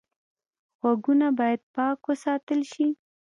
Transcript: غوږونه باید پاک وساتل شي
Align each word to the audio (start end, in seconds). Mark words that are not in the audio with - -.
غوږونه 0.79 1.27
باید 1.39 1.61
پاک 1.75 1.99
وساتل 2.09 2.59
شي 2.71 2.87